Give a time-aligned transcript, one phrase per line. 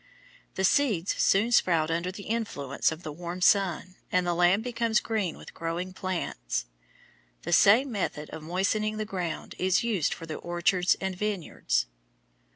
[0.55, 4.99] The seeds soon sprout under the influence of the warm sun, and the land becomes
[4.99, 6.65] green with growing plants.
[7.43, 11.85] The same method of moistening the ground is used for the orchards and vineyards.